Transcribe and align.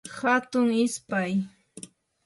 hatun 0.19 0.67
ispay 0.85 1.33